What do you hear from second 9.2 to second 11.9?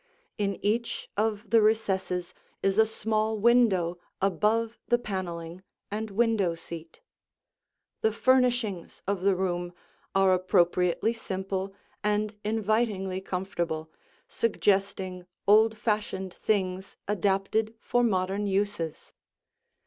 the room are appropriately simple